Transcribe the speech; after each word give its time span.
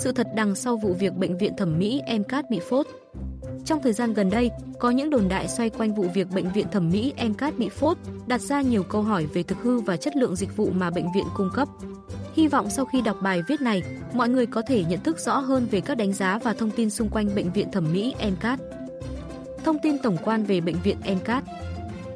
sự 0.00 0.12
thật 0.12 0.26
đằng 0.34 0.54
sau 0.54 0.76
vụ 0.76 0.92
việc 0.92 1.14
bệnh 1.14 1.38
viện 1.38 1.52
thẩm 1.56 1.78
mỹ 1.78 2.02
MCAT 2.18 2.50
bị 2.50 2.60
phốt. 2.68 2.86
Trong 3.64 3.82
thời 3.82 3.92
gian 3.92 4.14
gần 4.14 4.30
đây, 4.30 4.50
có 4.78 4.90
những 4.90 5.10
đồn 5.10 5.28
đại 5.28 5.48
xoay 5.48 5.70
quanh 5.70 5.94
vụ 5.94 6.06
việc 6.14 6.30
bệnh 6.30 6.52
viện 6.52 6.66
thẩm 6.72 6.90
mỹ 6.90 7.12
MCAT 7.28 7.58
bị 7.58 7.68
phốt, 7.68 7.96
đặt 8.26 8.40
ra 8.40 8.60
nhiều 8.60 8.82
câu 8.82 9.02
hỏi 9.02 9.26
về 9.26 9.42
thực 9.42 9.58
hư 9.58 9.80
và 9.80 9.96
chất 9.96 10.16
lượng 10.16 10.36
dịch 10.36 10.56
vụ 10.56 10.70
mà 10.70 10.90
bệnh 10.90 11.12
viện 11.14 11.24
cung 11.36 11.50
cấp. 11.54 11.68
Hy 12.34 12.48
vọng 12.48 12.70
sau 12.70 12.84
khi 12.84 13.00
đọc 13.00 13.16
bài 13.22 13.42
viết 13.48 13.60
này, 13.60 13.82
mọi 14.14 14.28
người 14.28 14.46
có 14.46 14.62
thể 14.62 14.84
nhận 14.84 15.00
thức 15.00 15.18
rõ 15.18 15.38
hơn 15.38 15.66
về 15.70 15.80
các 15.80 15.94
đánh 15.94 16.12
giá 16.12 16.38
và 16.38 16.52
thông 16.52 16.70
tin 16.70 16.90
xung 16.90 17.08
quanh 17.08 17.34
bệnh 17.34 17.52
viện 17.52 17.70
thẩm 17.72 17.92
mỹ 17.92 18.14
MCAT. 18.30 18.60
Thông 19.64 19.76
tin 19.82 19.98
tổng 19.98 20.16
quan 20.24 20.44
về 20.44 20.60
bệnh 20.60 20.76
viện 20.82 20.96
MCAT 21.00 21.44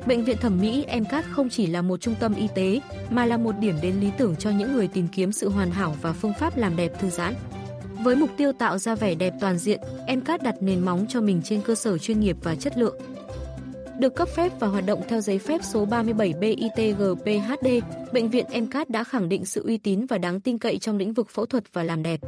Bệnh 0.06 0.24
viện 0.24 0.36
thẩm 0.36 0.60
mỹ 0.60 0.86
MCAT 1.00 1.24
không 1.30 1.48
chỉ 1.48 1.66
là 1.66 1.82
một 1.82 2.00
trung 2.00 2.14
tâm 2.20 2.34
y 2.34 2.48
tế, 2.54 2.80
mà 3.10 3.26
là 3.26 3.36
một 3.36 3.58
điểm 3.58 3.74
đến 3.82 3.94
lý 4.00 4.10
tưởng 4.18 4.36
cho 4.36 4.50
những 4.50 4.72
người 4.72 4.88
tìm 4.88 5.08
kiếm 5.08 5.32
sự 5.32 5.48
hoàn 5.48 5.70
hảo 5.70 5.96
và 6.02 6.12
phương 6.12 6.32
pháp 6.38 6.56
làm 6.56 6.76
đẹp 6.76 7.00
thư 7.00 7.10
giãn. 7.10 7.34
Với 8.04 8.16
mục 8.16 8.30
tiêu 8.36 8.52
tạo 8.52 8.78
ra 8.78 8.94
vẻ 8.94 9.14
đẹp 9.14 9.34
toàn 9.40 9.58
diện, 9.58 9.80
MCAT 10.16 10.42
đặt 10.42 10.54
nền 10.60 10.80
móng 10.80 11.06
cho 11.08 11.20
mình 11.20 11.42
trên 11.44 11.60
cơ 11.60 11.74
sở 11.74 11.98
chuyên 11.98 12.20
nghiệp 12.20 12.36
và 12.42 12.54
chất 12.54 12.78
lượng. 12.78 12.96
Được 13.98 14.14
cấp 14.14 14.28
phép 14.28 14.52
và 14.60 14.66
hoạt 14.66 14.86
động 14.86 15.02
theo 15.08 15.20
giấy 15.20 15.38
phép 15.38 15.60
số 15.64 15.84
37 15.84 16.34
BITGPHD, 16.40 17.68
bệnh 18.12 18.30
viện 18.30 18.46
MCAT 18.62 18.90
đã 18.90 19.04
khẳng 19.04 19.28
định 19.28 19.44
sự 19.44 19.62
uy 19.64 19.78
tín 19.78 20.06
và 20.06 20.18
đáng 20.18 20.40
tin 20.40 20.58
cậy 20.58 20.78
trong 20.78 20.96
lĩnh 20.96 21.12
vực 21.12 21.30
phẫu 21.30 21.46
thuật 21.46 21.64
và 21.72 21.82
làm 21.82 22.02
đẹp. 22.02 22.20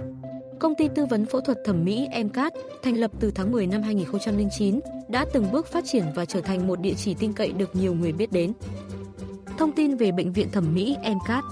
Công 0.58 0.74
ty 0.78 0.88
tư 0.94 1.06
vấn 1.06 1.26
phẫu 1.26 1.40
thuật 1.40 1.58
thẩm 1.64 1.84
mỹ 1.84 2.08
MCAT, 2.24 2.52
thành 2.82 2.96
lập 2.96 3.10
từ 3.20 3.30
tháng 3.30 3.52
10 3.52 3.66
năm 3.66 3.82
2009, 3.82 4.80
đã 5.08 5.26
từng 5.32 5.52
bước 5.52 5.66
phát 5.66 5.84
triển 5.86 6.04
và 6.14 6.24
trở 6.24 6.40
thành 6.40 6.66
một 6.66 6.80
địa 6.80 6.94
chỉ 6.94 7.14
tin 7.14 7.32
cậy 7.32 7.52
được 7.52 7.76
nhiều 7.76 7.94
người 7.94 8.12
biết 8.12 8.32
đến. 8.32 8.52
Thông 9.58 9.72
tin 9.72 9.96
về 9.96 10.12
bệnh 10.12 10.32
viện 10.32 10.50
thẩm 10.52 10.74
mỹ 10.74 10.96
MCAT 11.02 11.44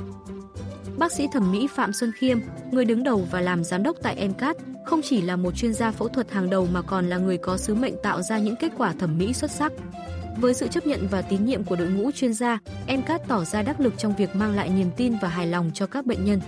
Bác 0.98 1.12
sĩ 1.12 1.28
thẩm 1.32 1.52
mỹ 1.52 1.66
Phạm 1.66 1.92
Xuân 1.92 2.12
Khiêm, 2.12 2.38
người 2.70 2.84
đứng 2.84 3.02
đầu 3.02 3.26
và 3.30 3.40
làm 3.40 3.64
giám 3.64 3.82
đốc 3.82 3.96
tại 4.02 4.28
MCAT, 4.28 4.56
không 4.86 5.00
chỉ 5.02 5.22
là 5.22 5.36
một 5.36 5.56
chuyên 5.56 5.74
gia 5.74 5.90
phẫu 5.90 6.08
thuật 6.08 6.30
hàng 6.32 6.50
đầu 6.50 6.68
mà 6.72 6.82
còn 6.82 7.08
là 7.08 7.18
người 7.18 7.38
có 7.38 7.56
sứ 7.56 7.74
mệnh 7.74 7.94
tạo 8.02 8.22
ra 8.22 8.38
những 8.38 8.56
kết 8.56 8.72
quả 8.78 8.92
thẩm 8.92 9.18
mỹ 9.18 9.32
xuất 9.32 9.50
sắc. 9.50 9.72
Với 10.40 10.54
sự 10.54 10.68
chấp 10.68 10.86
nhận 10.86 11.08
và 11.10 11.22
tín 11.22 11.44
nhiệm 11.44 11.64
của 11.64 11.76
đội 11.76 11.88
ngũ 11.88 12.10
chuyên 12.10 12.34
gia, 12.34 12.58
MCAT 12.86 13.28
tỏ 13.28 13.44
ra 13.44 13.62
đắc 13.62 13.80
lực 13.80 13.94
trong 13.98 14.16
việc 14.16 14.36
mang 14.36 14.54
lại 14.54 14.68
niềm 14.68 14.90
tin 14.96 15.14
và 15.22 15.28
hài 15.28 15.46
lòng 15.46 15.70
cho 15.74 15.86
các 15.86 16.06
bệnh 16.06 16.24
nhân. 16.24 16.40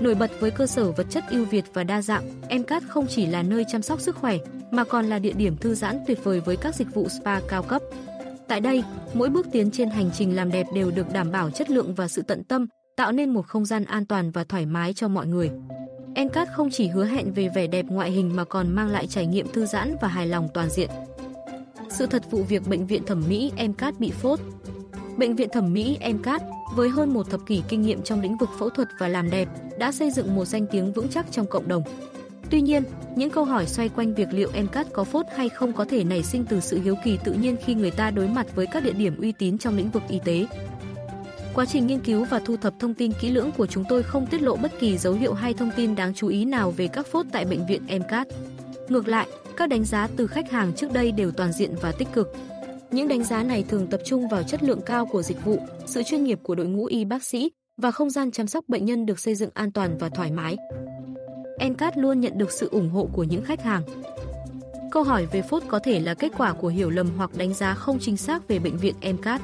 Nổi 0.00 0.14
bật 0.14 0.30
với 0.40 0.50
cơ 0.50 0.66
sở 0.66 0.92
vật 0.92 1.06
chất 1.10 1.24
ưu 1.30 1.44
việt 1.44 1.64
và 1.72 1.84
đa 1.84 2.02
dạng, 2.02 2.40
MCAT 2.50 2.82
không 2.88 3.06
chỉ 3.06 3.26
là 3.26 3.42
nơi 3.42 3.64
chăm 3.68 3.82
sóc 3.82 4.00
sức 4.00 4.16
khỏe, 4.16 4.36
mà 4.70 4.84
còn 4.84 5.06
là 5.06 5.18
địa 5.18 5.32
điểm 5.32 5.56
thư 5.56 5.74
giãn 5.74 5.98
tuyệt 6.06 6.24
vời 6.24 6.40
với 6.40 6.56
các 6.56 6.74
dịch 6.74 6.94
vụ 6.94 7.08
spa 7.08 7.40
cao 7.48 7.62
cấp. 7.62 7.82
Tại 8.48 8.60
đây, 8.60 8.84
mỗi 9.14 9.28
bước 9.28 9.46
tiến 9.52 9.70
trên 9.70 9.90
hành 9.90 10.10
trình 10.14 10.36
làm 10.36 10.52
đẹp 10.52 10.66
đều 10.74 10.90
được 10.90 11.12
đảm 11.12 11.32
bảo 11.32 11.50
chất 11.50 11.70
lượng 11.70 11.94
và 11.94 12.08
sự 12.08 12.22
tận 12.22 12.44
tâm, 12.44 12.66
tạo 13.00 13.12
nên 13.12 13.30
một 13.30 13.46
không 13.46 13.64
gian 13.64 13.84
an 13.84 14.06
toàn 14.06 14.30
và 14.30 14.44
thoải 14.44 14.66
mái 14.66 14.92
cho 14.92 15.08
mọi 15.08 15.26
người. 15.26 15.50
Encat 16.14 16.48
không 16.54 16.70
chỉ 16.70 16.88
hứa 16.88 17.04
hẹn 17.04 17.32
về 17.32 17.48
vẻ 17.54 17.66
đẹp 17.66 17.86
ngoại 17.88 18.10
hình 18.10 18.36
mà 18.36 18.44
còn 18.44 18.74
mang 18.74 18.88
lại 18.88 19.06
trải 19.06 19.26
nghiệm 19.26 19.52
thư 19.52 19.66
giãn 19.66 19.96
và 20.00 20.08
hài 20.08 20.26
lòng 20.26 20.48
toàn 20.54 20.70
diện. 20.70 20.90
Sự 21.90 22.06
thật 22.06 22.30
vụ 22.30 22.42
việc 22.42 22.68
bệnh 22.68 22.86
viện 22.86 23.04
thẩm 23.06 23.22
mỹ 23.28 23.52
Encat 23.56 24.00
bị 24.00 24.10
phốt 24.10 24.40
Bệnh 25.16 25.36
viện 25.36 25.48
thẩm 25.52 25.72
mỹ 25.72 25.96
Encat 26.00 26.42
với 26.74 26.88
hơn 26.88 27.14
một 27.14 27.30
thập 27.30 27.40
kỷ 27.46 27.62
kinh 27.68 27.82
nghiệm 27.82 28.02
trong 28.02 28.20
lĩnh 28.20 28.36
vực 28.36 28.48
phẫu 28.58 28.70
thuật 28.70 28.88
và 28.98 29.08
làm 29.08 29.30
đẹp 29.30 29.48
đã 29.78 29.92
xây 29.92 30.10
dựng 30.10 30.34
một 30.36 30.44
danh 30.44 30.66
tiếng 30.70 30.92
vững 30.92 31.08
chắc 31.08 31.26
trong 31.30 31.46
cộng 31.46 31.68
đồng. 31.68 31.82
Tuy 32.50 32.60
nhiên, 32.60 32.82
những 33.16 33.30
câu 33.30 33.44
hỏi 33.44 33.66
xoay 33.66 33.88
quanh 33.88 34.14
việc 34.14 34.28
liệu 34.32 34.50
MCAT 34.62 34.86
có 34.92 35.04
phốt 35.04 35.26
hay 35.36 35.48
không 35.48 35.72
có 35.72 35.84
thể 35.84 36.04
nảy 36.04 36.22
sinh 36.22 36.44
từ 36.44 36.60
sự 36.60 36.80
hiếu 36.80 36.94
kỳ 37.04 37.18
tự 37.24 37.32
nhiên 37.32 37.56
khi 37.64 37.74
người 37.74 37.90
ta 37.90 38.10
đối 38.10 38.28
mặt 38.28 38.46
với 38.54 38.66
các 38.66 38.84
địa 38.84 38.92
điểm 38.92 39.20
uy 39.20 39.32
tín 39.32 39.58
trong 39.58 39.76
lĩnh 39.76 39.90
vực 39.90 40.02
y 40.08 40.20
tế. 40.24 40.46
Quá 41.54 41.64
trình 41.64 41.86
nghiên 41.86 42.00
cứu 42.00 42.24
và 42.24 42.38
thu 42.38 42.56
thập 42.56 42.74
thông 42.78 42.94
tin 42.94 43.12
kỹ 43.20 43.30
lưỡng 43.30 43.50
của 43.56 43.66
chúng 43.66 43.84
tôi 43.88 44.02
không 44.02 44.26
tiết 44.26 44.42
lộ 44.42 44.56
bất 44.56 44.72
kỳ 44.80 44.98
dấu 44.98 45.12
hiệu 45.12 45.34
hay 45.34 45.54
thông 45.54 45.70
tin 45.76 45.94
đáng 45.94 46.14
chú 46.14 46.28
ý 46.28 46.44
nào 46.44 46.70
về 46.70 46.88
các 46.88 47.06
phốt 47.06 47.26
tại 47.32 47.44
bệnh 47.44 47.66
viện 47.66 47.82
MCAT. 47.86 48.28
Ngược 48.88 49.08
lại, 49.08 49.28
các 49.56 49.68
đánh 49.68 49.84
giá 49.84 50.08
từ 50.16 50.26
khách 50.26 50.50
hàng 50.50 50.72
trước 50.76 50.92
đây 50.92 51.12
đều 51.12 51.30
toàn 51.30 51.52
diện 51.52 51.74
và 51.80 51.92
tích 51.92 52.08
cực. 52.12 52.36
Những 52.90 53.08
đánh 53.08 53.24
giá 53.24 53.42
này 53.42 53.64
thường 53.68 53.86
tập 53.86 54.00
trung 54.04 54.28
vào 54.28 54.42
chất 54.42 54.62
lượng 54.62 54.80
cao 54.86 55.06
của 55.06 55.22
dịch 55.22 55.44
vụ, 55.44 55.58
sự 55.86 56.02
chuyên 56.02 56.24
nghiệp 56.24 56.38
của 56.42 56.54
đội 56.54 56.66
ngũ 56.66 56.86
y 56.86 57.04
bác 57.04 57.24
sĩ 57.24 57.50
và 57.76 57.90
không 57.90 58.10
gian 58.10 58.30
chăm 58.30 58.46
sóc 58.46 58.64
bệnh 58.68 58.84
nhân 58.84 59.06
được 59.06 59.18
xây 59.18 59.34
dựng 59.34 59.50
an 59.54 59.72
toàn 59.72 59.98
và 59.98 60.08
thoải 60.08 60.30
mái. 60.30 60.56
NCAT 61.68 61.98
luôn 61.98 62.20
nhận 62.20 62.38
được 62.38 62.52
sự 62.52 62.68
ủng 62.70 62.90
hộ 62.90 63.08
của 63.12 63.24
những 63.24 63.44
khách 63.44 63.62
hàng. 63.62 63.82
Câu 64.90 65.02
hỏi 65.02 65.26
về 65.26 65.42
phốt 65.42 65.62
có 65.68 65.78
thể 65.78 66.00
là 66.00 66.14
kết 66.14 66.32
quả 66.38 66.52
của 66.52 66.68
hiểu 66.68 66.90
lầm 66.90 67.10
hoặc 67.16 67.30
đánh 67.36 67.54
giá 67.54 67.74
không 67.74 67.98
chính 67.98 68.16
xác 68.16 68.48
về 68.48 68.58
bệnh 68.58 68.76
viện 68.76 68.94
MCAT. 69.00 69.40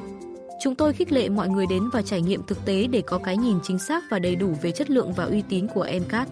Chúng 0.66 0.74
tôi 0.74 0.92
khích 0.92 1.12
lệ 1.12 1.28
mọi 1.28 1.48
người 1.48 1.66
đến 1.66 1.88
và 1.92 2.02
trải 2.02 2.22
nghiệm 2.22 2.42
thực 2.46 2.64
tế 2.64 2.86
để 2.86 3.02
có 3.06 3.18
cái 3.18 3.36
nhìn 3.36 3.58
chính 3.62 3.78
xác 3.78 4.04
và 4.10 4.18
đầy 4.18 4.36
đủ 4.36 4.54
về 4.62 4.70
chất 4.70 4.90
lượng 4.90 5.12
và 5.12 5.24
uy 5.24 5.42
tín 5.48 5.66
của 5.74 5.86
MCAT. 6.06 6.28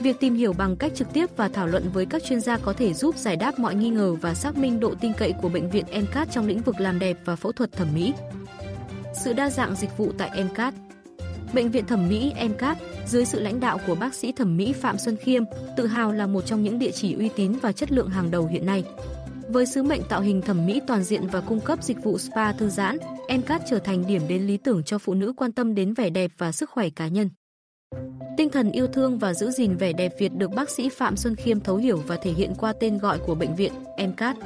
Việc 0.00 0.20
tìm 0.20 0.34
hiểu 0.34 0.52
bằng 0.52 0.76
cách 0.76 0.92
trực 0.94 1.12
tiếp 1.12 1.26
và 1.36 1.48
thảo 1.48 1.66
luận 1.66 1.90
với 1.92 2.06
các 2.06 2.22
chuyên 2.24 2.40
gia 2.40 2.58
có 2.58 2.72
thể 2.72 2.94
giúp 2.94 3.16
giải 3.16 3.36
đáp 3.36 3.58
mọi 3.58 3.74
nghi 3.74 3.90
ngờ 3.90 4.14
và 4.14 4.34
xác 4.34 4.56
minh 4.56 4.80
độ 4.80 4.94
tin 5.00 5.12
cậy 5.12 5.34
của 5.42 5.48
bệnh 5.48 5.70
viện 5.70 5.84
MCAT 6.02 6.28
trong 6.30 6.46
lĩnh 6.46 6.60
vực 6.60 6.80
làm 6.80 6.98
đẹp 6.98 7.18
và 7.24 7.36
phẫu 7.36 7.52
thuật 7.52 7.72
thẩm 7.72 7.88
mỹ. 7.94 8.12
Sự 9.24 9.32
đa 9.32 9.50
dạng 9.50 9.74
dịch 9.74 9.96
vụ 9.96 10.12
tại 10.18 10.44
MCAT 10.44 10.74
Bệnh 11.52 11.70
viện 11.70 11.86
thẩm 11.86 12.08
mỹ 12.08 12.32
MCAT 12.48 12.78
dưới 13.06 13.24
sự 13.24 13.40
lãnh 13.40 13.60
đạo 13.60 13.78
của 13.86 13.94
bác 13.94 14.14
sĩ 14.14 14.32
thẩm 14.32 14.56
mỹ 14.56 14.72
Phạm 14.72 14.98
Xuân 14.98 15.16
Khiêm, 15.16 15.42
tự 15.76 15.86
hào 15.86 16.12
là 16.12 16.26
một 16.26 16.46
trong 16.46 16.62
những 16.62 16.78
địa 16.78 16.90
chỉ 16.90 17.14
uy 17.14 17.28
tín 17.36 17.52
và 17.62 17.72
chất 17.72 17.92
lượng 17.92 18.08
hàng 18.08 18.30
đầu 18.30 18.46
hiện 18.46 18.66
nay. 18.66 18.84
Với 19.48 19.66
sứ 19.66 19.82
mệnh 19.82 20.02
tạo 20.08 20.20
hình 20.20 20.42
thẩm 20.42 20.66
mỹ 20.66 20.80
toàn 20.86 21.02
diện 21.02 21.26
và 21.26 21.40
cung 21.40 21.60
cấp 21.60 21.82
dịch 21.82 22.02
vụ 22.02 22.18
spa 22.18 22.52
thư 22.52 22.68
giãn, 22.68 22.98
Encat 23.28 23.62
trở 23.70 23.78
thành 23.78 24.06
điểm 24.06 24.22
đến 24.28 24.42
lý 24.42 24.56
tưởng 24.56 24.82
cho 24.84 24.98
phụ 24.98 25.14
nữ 25.14 25.32
quan 25.36 25.52
tâm 25.52 25.74
đến 25.74 25.94
vẻ 25.94 26.10
đẹp 26.10 26.30
và 26.38 26.52
sức 26.52 26.70
khỏe 26.70 26.88
cá 26.90 27.08
nhân. 27.08 27.30
Tinh 28.36 28.50
thần 28.50 28.72
yêu 28.72 28.86
thương 28.86 29.18
và 29.18 29.34
giữ 29.34 29.50
gìn 29.50 29.76
vẻ 29.76 29.92
đẹp 29.92 30.12
Việt 30.18 30.32
được 30.34 30.50
bác 30.50 30.70
sĩ 30.70 30.88
Phạm 30.88 31.16
Xuân 31.16 31.36
Khiêm 31.36 31.60
thấu 31.60 31.76
hiểu 31.76 32.02
và 32.06 32.16
thể 32.16 32.32
hiện 32.32 32.54
qua 32.58 32.72
tên 32.80 32.98
gọi 32.98 33.18
của 33.26 33.34
bệnh 33.34 33.54
viện, 33.54 33.72
Encat. 33.96 34.36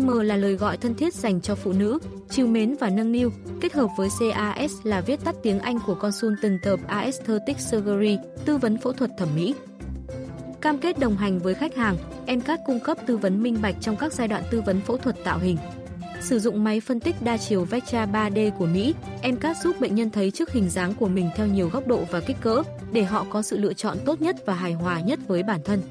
M 0.00 0.08
là 0.08 0.36
lời 0.36 0.54
gọi 0.54 0.76
thân 0.76 0.94
thiết 0.94 1.14
dành 1.14 1.40
cho 1.40 1.54
phụ 1.54 1.72
nữ, 1.72 1.98
chiều 2.30 2.46
mến 2.46 2.76
và 2.80 2.90
nâng 2.90 3.12
niu, 3.12 3.30
kết 3.60 3.72
hợp 3.72 3.88
với 3.96 4.08
CAS 4.20 4.72
là 4.82 5.00
viết 5.00 5.24
tắt 5.24 5.34
tiếng 5.42 5.58
Anh 5.58 5.78
của 5.86 5.94
Consultant 5.94 6.62
of 6.62 6.78
Aesthetic 6.86 7.58
Surgery, 7.58 8.18
tư 8.44 8.56
vấn 8.56 8.78
phẫu 8.78 8.92
thuật 8.92 9.10
thẩm 9.18 9.28
mỹ. 9.36 9.54
Cam 10.60 10.78
kết 10.78 10.98
đồng 10.98 11.16
hành 11.16 11.38
với 11.38 11.54
khách 11.54 11.76
hàng, 11.76 11.96
MCAT 12.26 12.60
cung 12.66 12.80
cấp 12.80 12.98
tư 13.06 13.16
vấn 13.16 13.42
minh 13.42 13.58
bạch 13.62 13.74
trong 13.80 13.96
các 13.96 14.12
giai 14.12 14.28
đoạn 14.28 14.42
tư 14.50 14.60
vấn 14.60 14.80
phẫu 14.80 14.96
thuật 14.96 15.16
tạo 15.24 15.38
hình. 15.38 15.56
Sử 16.20 16.38
dụng 16.38 16.64
máy 16.64 16.80
phân 16.80 17.00
tích 17.00 17.16
đa 17.20 17.36
chiều 17.36 17.64
Vectra 17.64 18.06
3D 18.06 18.50
của 18.50 18.66
Mỹ, 18.66 18.94
MCAT 19.22 19.56
giúp 19.56 19.80
bệnh 19.80 19.94
nhân 19.94 20.10
thấy 20.10 20.30
trước 20.30 20.52
hình 20.52 20.68
dáng 20.70 20.94
của 20.94 21.08
mình 21.08 21.30
theo 21.36 21.46
nhiều 21.46 21.68
góc 21.68 21.86
độ 21.86 22.04
và 22.10 22.20
kích 22.20 22.36
cỡ, 22.40 22.62
để 22.92 23.02
họ 23.02 23.26
có 23.30 23.42
sự 23.42 23.58
lựa 23.58 23.72
chọn 23.72 23.98
tốt 24.04 24.20
nhất 24.20 24.36
và 24.46 24.54
hài 24.54 24.72
hòa 24.72 25.00
nhất 25.00 25.18
với 25.26 25.42
bản 25.42 25.60
thân. 25.64 25.82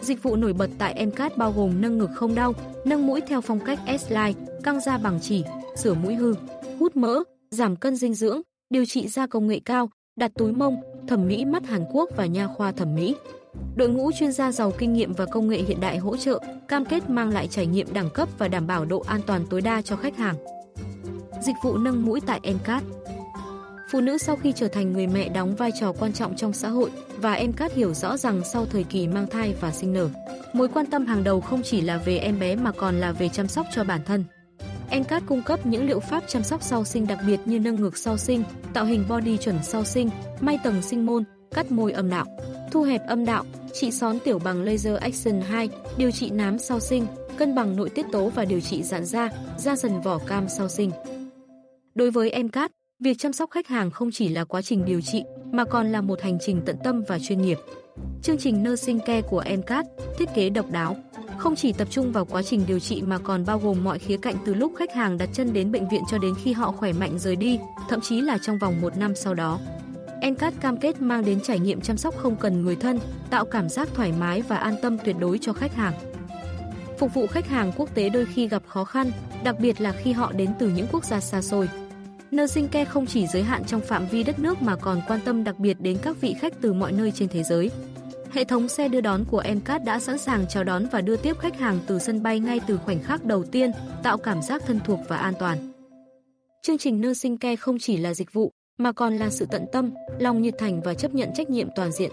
Dịch 0.00 0.22
vụ 0.22 0.36
nổi 0.36 0.52
bật 0.52 0.70
tại 0.78 1.06
MCAT 1.06 1.36
bao 1.36 1.52
gồm 1.52 1.80
nâng 1.80 1.98
ngực 1.98 2.10
không 2.14 2.34
đau, 2.34 2.54
nâng 2.84 3.06
mũi 3.06 3.20
theo 3.20 3.40
phong 3.40 3.60
cách 3.60 3.78
S-line, 3.86 4.32
căng 4.62 4.80
da 4.80 4.98
bằng 4.98 5.18
chỉ, 5.22 5.44
sửa 5.76 5.94
mũi 5.94 6.14
hư, 6.14 6.34
hút 6.80 6.96
mỡ, 6.96 7.22
giảm 7.50 7.76
cân 7.76 7.96
dinh 7.96 8.14
dưỡng, 8.14 8.40
điều 8.70 8.84
trị 8.84 9.08
da 9.08 9.26
công 9.26 9.48
nghệ 9.48 9.60
cao, 9.64 9.90
đặt 10.16 10.30
túi 10.34 10.52
mông, 10.52 10.76
thẩm 11.08 11.28
mỹ 11.28 11.44
mắt 11.44 11.66
Hàn 11.66 11.84
Quốc 11.92 12.10
và 12.16 12.26
nha 12.26 12.46
khoa 12.46 12.72
thẩm 12.72 12.94
mỹ. 12.94 13.14
Đội 13.78 13.88
ngũ 13.88 14.12
chuyên 14.12 14.32
gia 14.32 14.52
giàu 14.52 14.72
kinh 14.78 14.92
nghiệm 14.92 15.12
và 15.12 15.26
công 15.26 15.48
nghệ 15.48 15.58
hiện 15.58 15.80
đại 15.80 15.98
hỗ 15.98 16.16
trợ, 16.16 16.38
cam 16.68 16.84
kết 16.84 17.10
mang 17.10 17.30
lại 17.30 17.48
trải 17.48 17.66
nghiệm 17.66 17.92
đẳng 17.92 18.10
cấp 18.10 18.28
và 18.38 18.48
đảm 18.48 18.66
bảo 18.66 18.84
độ 18.84 19.00
an 19.06 19.20
toàn 19.26 19.46
tối 19.50 19.60
đa 19.60 19.82
cho 19.82 19.96
khách 19.96 20.16
hàng. 20.16 20.34
Dịch 21.42 21.56
vụ 21.64 21.76
nâng 21.76 22.06
mũi 22.06 22.20
tại 22.26 22.40
Encat 22.42 22.82
Phụ 23.90 24.00
nữ 24.00 24.18
sau 24.18 24.36
khi 24.36 24.52
trở 24.52 24.68
thành 24.68 24.92
người 24.92 25.06
mẹ 25.06 25.28
đóng 25.28 25.56
vai 25.56 25.70
trò 25.80 25.92
quan 25.92 26.12
trọng 26.12 26.36
trong 26.36 26.52
xã 26.52 26.68
hội 26.68 26.90
và 27.16 27.32
Encat 27.32 27.72
hiểu 27.72 27.94
rõ 27.94 28.16
rằng 28.16 28.42
sau 28.44 28.66
thời 28.66 28.84
kỳ 28.84 29.08
mang 29.08 29.26
thai 29.26 29.54
và 29.60 29.72
sinh 29.72 29.92
nở, 29.92 30.08
mối 30.52 30.68
quan 30.68 30.86
tâm 30.86 31.06
hàng 31.06 31.24
đầu 31.24 31.40
không 31.40 31.62
chỉ 31.64 31.80
là 31.80 31.96
về 31.96 32.18
em 32.18 32.38
bé 32.38 32.56
mà 32.56 32.72
còn 32.72 33.00
là 33.00 33.12
về 33.12 33.28
chăm 33.28 33.48
sóc 33.48 33.66
cho 33.74 33.84
bản 33.84 34.00
thân. 34.06 34.24
Encat 34.90 35.22
cung 35.26 35.42
cấp 35.42 35.66
những 35.66 35.86
liệu 35.86 36.00
pháp 36.00 36.24
chăm 36.28 36.42
sóc 36.42 36.62
sau 36.62 36.84
sinh 36.84 37.06
đặc 37.06 37.18
biệt 37.26 37.40
như 37.44 37.58
nâng 37.58 37.76
ngực 37.76 37.96
sau 37.96 38.16
sinh, 38.16 38.42
tạo 38.74 38.84
hình 38.84 39.04
body 39.08 39.36
chuẩn 39.36 39.56
sau 39.62 39.84
sinh, 39.84 40.10
may 40.40 40.58
tầng 40.64 40.82
sinh 40.82 41.06
môn, 41.06 41.24
cắt 41.54 41.72
môi 41.72 41.92
âm 41.92 42.10
đạo, 42.10 42.26
thu 42.70 42.82
hẹp 42.82 43.06
âm 43.06 43.24
đạo, 43.24 43.44
trị 43.72 43.90
són 43.90 44.18
tiểu 44.24 44.38
bằng 44.38 44.62
laser 44.62 44.96
action 44.96 45.40
2, 45.40 45.68
điều 45.96 46.10
trị 46.10 46.30
nám 46.30 46.58
sau 46.58 46.80
sinh, 46.80 47.06
cân 47.36 47.54
bằng 47.54 47.76
nội 47.76 47.90
tiết 47.90 48.06
tố 48.12 48.28
và 48.28 48.44
điều 48.44 48.60
trị 48.60 48.82
giãn 48.82 49.04
da, 49.04 49.30
da 49.58 49.76
dần 49.76 50.00
vỏ 50.00 50.18
cam 50.18 50.48
sau 50.48 50.68
sinh. 50.68 50.90
Đối 51.94 52.10
với 52.10 52.42
MCAT, 52.44 52.70
việc 53.00 53.18
chăm 53.18 53.32
sóc 53.32 53.50
khách 53.50 53.68
hàng 53.68 53.90
không 53.90 54.10
chỉ 54.12 54.28
là 54.28 54.44
quá 54.44 54.62
trình 54.62 54.84
điều 54.84 55.00
trị 55.00 55.22
mà 55.52 55.64
còn 55.64 55.92
là 55.92 56.00
một 56.00 56.22
hành 56.22 56.38
trình 56.40 56.62
tận 56.66 56.76
tâm 56.84 57.04
và 57.08 57.18
chuyên 57.18 57.42
nghiệp. 57.42 57.58
Chương 58.22 58.38
trình 58.38 58.64
Nursing 58.64 59.00
Care 59.00 59.22
của 59.22 59.44
MCAT 59.58 59.86
thiết 60.18 60.28
kế 60.34 60.50
độc 60.50 60.70
đáo, 60.70 60.96
không 61.38 61.56
chỉ 61.56 61.72
tập 61.72 61.88
trung 61.90 62.12
vào 62.12 62.24
quá 62.24 62.42
trình 62.42 62.64
điều 62.68 62.78
trị 62.78 63.02
mà 63.02 63.18
còn 63.18 63.44
bao 63.46 63.58
gồm 63.58 63.84
mọi 63.84 63.98
khía 63.98 64.16
cạnh 64.16 64.34
từ 64.46 64.54
lúc 64.54 64.72
khách 64.76 64.94
hàng 64.94 65.18
đặt 65.18 65.28
chân 65.32 65.52
đến 65.52 65.72
bệnh 65.72 65.88
viện 65.88 66.02
cho 66.10 66.18
đến 66.18 66.34
khi 66.42 66.52
họ 66.52 66.72
khỏe 66.72 66.92
mạnh 66.92 67.18
rời 67.18 67.36
đi, 67.36 67.58
thậm 67.88 68.00
chí 68.00 68.20
là 68.20 68.38
trong 68.42 68.58
vòng 68.58 68.80
một 68.80 68.96
năm 68.96 69.14
sau 69.14 69.34
đó. 69.34 69.58
Encat 70.28 70.54
cam 70.60 70.76
kết 70.76 71.02
mang 71.02 71.24
đến 71.24 71.40
trải 71.40 71.58
nghiệm 71.58 71.80
chăm 71.80 71.96
sóc 71.96 72.16
không 72.16 72.36
cần 72.36 72.62
người 72.62 72.76
thân, 72.76 72.98
tạo 73.30 73.44
cảm 73.44 73.68
giác 73.68 73.88
thoải 73.94 74.12
mái 74.12 74.42
và 74.42 74.56
an 74.56 74.74
tâm 74.82 74.98
tuyệt 75.04 75.16
đối 75.18 75.38
cho 75.38 75.52
khách 75.52 75.74
hàng. 75.74 75.92
Phục 76.98 77.14
vụ 77.14 77.26
khách 77.26 77.46
hàng 77.46 77.72
quốc 77.76 77.94
tế 77.94 78.08
đôi 78.08 78.26
khi 78.26 78.48
gặp 78.48 78.62
khó 78.66 78.84
khăn, 78.84 79.10
đặc 79.44 79.60
biệt 79.60 79.80
là 79.80 79.92
khi 79.92 80.12
họ 80.12 80.32
đến 80.32 80.50
từ 80.58 80.68
những 80.68 80.86
quốc 80.92 81.04
gia 81.04 81.20
xa 81.20 81.42
xôi. 81.42 81.68
Nursing 82.36 82.68
Care 82.68 82.84
không 82.84 83.06
chỉ 83.06 83.26
giới 83.26 83.42
hạn 83.42 83.64
trong 83.64 83.80
phạm 83.80 84.06
vi 84.06 84.22
đất 84.22 84.38
nước 84.38 84.62
mà 84.62 84.76
còn 84.76 85.00
quan 85.08 85.20
tâm 85.24 85.44
đặc 85.44 85.58
biệt 85.58 85.80
đến 85.80 85.98
các 86.02 86.20
vị 86.20 86.34
khách 86.40 86.52
từ 86.60 86.72
mọi 86.72 86.92
nơi 86.92 87.10
trên 87.10 87.28
thế 87.28 87.42
giới. 87.42 87.70
Hệ 88.32 88.44
thống 88.44 88.68
xe 88.68 88.88
đưa 88.88 89.00
đón 89.00 89.24
của 89.24 89.38
Encat 89.38 89.84
đã 89.84 89.98
sẵn 89.98 90.18
sàng 90.18 90.46
chào 90.48 90.64
đón 90.64 90.86
và 90.92 91.00
đưa 91.00 91.16
tiếp 91.16 91.38
khách 91.38 91.58
hàng 91.58 91.78
từ 91.86 91.98
sân 91.98 92.22
bay 92.22 92.40
ngay 92.40 92.60
từ 92.66 92.76
khoảnh 92.76 93.02
khắc 93.02 93.24
đầu 93.24 93.44
tiên, 93.44 93.70
tạo 94.02 94.18
cảm 94.18 94.42
giác 94.42 94.62
thân 94.66 94.80
thuộc 94.84 95.00
và 95.08 95.16
an 95.16 95.34
toàn. 95.38 95.58
Chương 96.62 96.78
trình 96.78 97.00
Nursing 97.00 97.38
Care 97.38 97.56
không 97.56 97.78
chỉ 97.78 97.96
là 97.96 98.14
dịch 98.14 98.32
vụ, 98.32 98.52
mà 98.78 98.92
còn 98.92 99.16
là 99.16 99.30
sự 99.30 99.46
tận 99.50 99.66
tâm, 99.72 99.90
lòng 100.18 100.42
nhiệt 100.42 100.54
thành 100.58 100.80
và 100.82 100.94
chấp 100.94 101.14
nhận 101.14 101.32
trách 101.34 101.50
nhiệm 101.50 101.68
toàn 101.76 101.92
diện. 101.92 102.10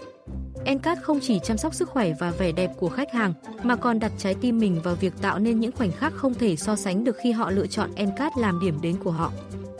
Encat 0.64 0.98
không 1.02 1.20
chỉ 1.22 1.38
chăm 1.38 1.58
sóc 1.58 1.74
sức 1.74 1.88
khỏe 1.88 2.12
và 2.18 2.30
vẻ 2.30 2.52
đẹp 2.52 2.70
của 2.76 2.88
khách 2.88 3.12
hàng, 3.12 3.34
mà 3.62 3.76
còn 3.76 3.98
đặt 3.98 4.12
trái 4.18 4.34
tim 4.40 4.58
mình 4.58 4.80
vào 4.82 4.94
việc 4.94 5.12
tạo 5.22 5.38
nên 5.38 5.60
những 5.60 5.72
khoảnh 5.72 5.92
khắc 5.92 6.12
không 6.12 6.34
thể 6.34 6.56
so 6.56 6.76
sánh 6.76 7.04
được 7.04 7.16
khi 7.22 7.32
họ 7.32 7.50
lựa 7.50 7.66
chọn 7.66 7.90
Encat 7.94 8.32
làm 8.38 8.60
điểm 8.60 8.78
đến 8.82 8.96
của 9.04 9.10
họ. 9.10 9.32